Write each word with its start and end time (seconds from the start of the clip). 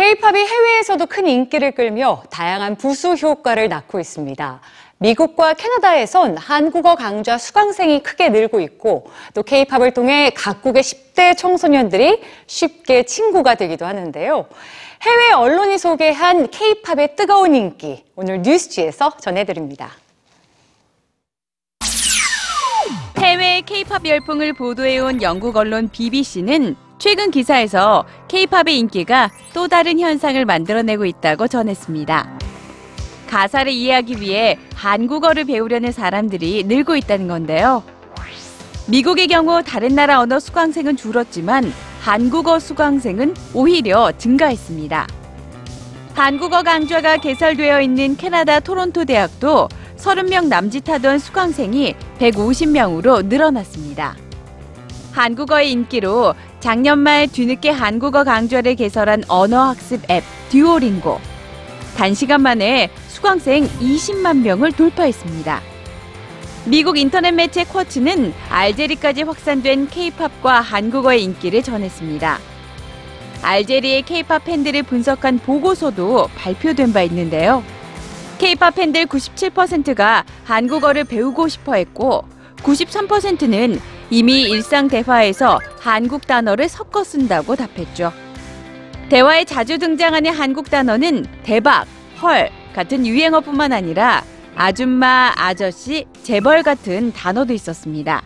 K-팝이 0.00 0.46
해외에서도 0.46 1.04
큰 1.04 1.26
인기를 1.26 1.72
끌며 1.72 2.22
다양한 2.30 2.76
부수 2.76 3.12
효과를 3.12 3.68
낳고 3.68 4.00
있습니다. 4.00 4.60
미국과 4.96 5.52
캐나다에선 5.52 6.38
한국어 6.38 6.94
강좌 6.94 7.36
수강생이 7.36 8.02
크게 8.02 8.30
늘고 8.30 8.60
있고 8.60 9.10
또 9.34 9.42
K-팝을 9.42 9.92
통해 9.92 10.30
각국의 10.34 10.82
10대 10.82 11.36
청소년들이 11.36 12.18
쉽게 12.46 13.02
친구가 13.02 13.56
되기도 13.56 13.84
하는데요. 13.84 14.46
해외 15.02 15.32
언론이 15.32 15.76
소개한 15.76 16.48
K-팝의 16.48 17.16
뜨거운 17.16 17.54
인기 17.54 18.02
오늘 18.16 18.40
뉴스지에서 18.40 19.18
전해드립니다. 19.20 19.90
해외 23.18 23.60
K-팝 23.60 24.06
열풍을 24.06 24.54
보도해온 24.54 25.20
영국 25.20 25.58
언론 25.58 25.90
BBC는 25.90 26.89
최근 27.00 27.30
기사에서 27.30 28.04
K-팝의 28.28 28.78
인기가 28.78 29.30
또 29.54 29.68
다른 29.68 29.98
현상을 29.98 30.44
만들어내고 30.44 31.06
있다고 31.06 31.48
전했습니다. 31.48 32.38
가사를 33.26 33.72
이해하기 33.72 34.20
위해 34.20 34.58
한국어를 34.74 35.46
배우려는 35.46 35.92
사람들이 35.92 36.64
늘고 36.64 36.96
있다는 36.96 37.26
건데요. 37.26 37.82
미국의 38.86 39.28
경우 39.28 39.62
다른 39.62 39.94
나라 39.94 40.20
언어 40.20 40.38
수강생은 40.38 40.98
줄었지만 40.98 41.72
한국어 42.02 42.58
수강생은 42.58 43.34
오히려 43.54 44.12
증가했습니다. 44.18 45.06
한국어 46.12 46.62
강좌가 46.62 47.16
개설되어 47.16 47.80
있는 47.80 48.18
캐나다 48.18 48.60
토론토 48.60 49.06
대학도 49.06 49.70
30명 49.96 50.48
남짓하던 50.48 51.18
수강생이 51.18 51.94
150명으로 52.18 53.24
늘어났습니다. 53.24 54.16
한국어의 55.12 55.72
인기로 55.72 56.34
작년 56.60 56.98
말 57.00 57.26
뒤늦게 57.26 57.70
한국어 57.70 58.24
강좌를 58.24 58.76
개설한 58.76 59.24
언어학습 59.28 60.10
앱 60.10 60.22
듀오링고. 60.50 61.20
단시간 61.96 62.42
만에 62.42 62.90
수강생 63.08 63.66
20만 63.66 64.42
명을 64.42 64.72
돌파했습니다. 64.72 65.60
미국 66.66 66.98
인터넷 66.98 67.32
매체 67.32 67.64
쿼츠는 67.64 68.32
알제리까지 68.50 69.22
확산된 69.22 69.88
케이팝과 69.88 70.60
한국어의 70.60 71.24
인기를 71.24 71.62
전했습니다. 71.62 72.38
알제리의 73.42 74.02
케이팝 74.02 74.44
팬들을 74.44 74.82
분석한 74.82 75.38
보고서도 75.38 76.28
발표된 76.36 76.92
바 76.92 77.02
있는데요. 77.02 77.64
케이팝 78.38 78.74
팬들 78.74 79.06
97%가 79.06 80.24
한국어를 80.44 81.04
배우고 81.04 81.48
싶어 81.48 81.74
했고 81.74 82.24
93%는 82.62 83.80
이미 84.10 84.42
일상 84.42 84.88
대화에서 84.88 85.60
한국 85.78 86.26
단어를 86.26 86.68
섞어 86.68 87.04
쓴다고 87.04 87.54
답했죠. 87.54 88.12
대화에 89.08 89.44
자주 89.44 89.78
등장하는 89.78 90.32
한국 90.32 90.68
단어는 90.68 91.26
대박, 91.44 91.86
헐 92.20 92.50
같은 92.74 93.06
유행어뿐만 93.06 93.72
아니라 93.72 94.24
아줌마, 94.56 95.32
아저씨, 95.36 96.06
재벌 96.22 96.62
같은 96.62 97.12
단어도 97.12 97.52
있었습니다. 97.52 98.22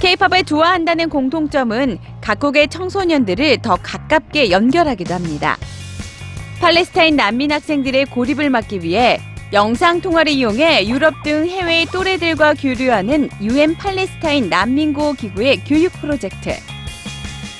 케이팝을 0.00 0.44
좋아한다는 0.44 1.08
공통점은 1.08 1.98
각국의 2.20 2.68
청소년들을 2.68 3.58
더 3.62 3.76
가깝게 3.76 4.50
연결하기도 4.50 5.12
합니다. 5.12 5.56
팔레스타인 6.60 7.16
난민 7.16 7.52
학생들의 7.52 8.06
고립을 8.06 8.50
막기 8.50 8.82
위해 8.82 9.20
영상 9.52 10.02
통화를 10.02 10.32
이용해 10.32 10.88
유럽 10.88 11.22
등 11.22 11.48
해외의 11.48 11.86
또래들과 11.86 12.52
교류하는 12.54 13.30
유엔 13.40 13.74
팔레스타인 13.76 14.50
난민구호 14.50 15.14
기구의 15.14 15.64
교육 15.64 15.92
프로젝트. 15.94 16.54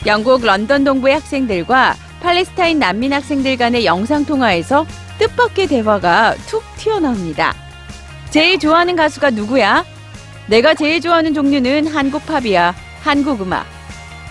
영국 0.05 0.45
런던 0.45 0.85
동부의 0.85 1.15
학생들과 1.15 1.97
팔레스타인 2.21 2.79
난민 2.79 3.13
학생들 3.15 3.57
간의 3.57 3.87
영상 3.87 4.27
통화에서 4.27 4.87
뜻밖의 5.19 5.69
대화가 5.69 6.35
툭 6.47 6.63
튀어나옵니다. 6.77 7.55
제일 8.29 8.59
좋아하는 8.59 8.95
가수가 8.95 9.31
누구야? 9.31 9.85
내가 10.47 10.75
제일 10.75 11.01
좋아하는 11.01 11.33
종류는 11.33 11.87
한국 11.87 12.25
팝이야. 12.27 12.75
한국 13.01 13.41
음악. 13.41 13.67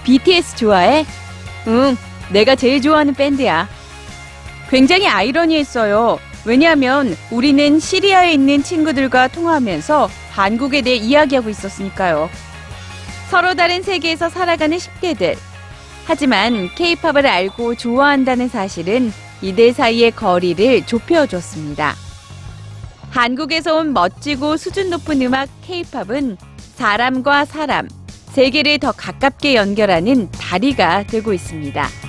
BTS 0.04 0.56
좋아해? 0.58 1.06
응, 1.68 1.98
내가 2.32 2.56
제일 2.56 2.82
좋아하는 2.82 3.16
밴드야. 3.16 3.68
굉장히 4.70 5.08
아이러니했어요. 5.08 6.20
왜냐하면 6.48 7.14
우리는 7.30 7.78
시리아에 7.78 8.32
있는 8.32 8.64
친구들과 8.64 9.28
통화하면서 9.28 10.10
한국에 10.32 10.82
대해 10.82 10.96
이야기하고 10.96 11.50
있었으니까요. 11.50 12.30
서로 13.30 13.54
다른 13.54 13.84
세계에서 13.84 14.30
살아가는 14.30 14.78
10대들. 14.78 15.36
하지만 16.06 16.74
케이팝을 16.74 17.28
알고 17.28 17.76
좋아한다는 17.76 18.48
사실은 18.48 19.12
이들 19.42 19.74
사이의 19.74 20.12
거리를 20.12 20.86
좁혀줬습니다. 20.86 21.96
한국에서 23.10 23.76
온 23.76 23.92
멋지고 23.92 24.56
수준 24.56 24.90
높은 24.90 25.22
음악 25.24 25.50
케이팝은 25.64 26.38
사람과 26.76 27.44
사람, 27.44 27.90
세계를 28.32 28.80
더 28.80 28.94
가깝게 28.94 29.56
연결하는 29.56 30.32
다리가 30.32 31.04
되고 31.08 31.34
있습니다. 31.34 32.07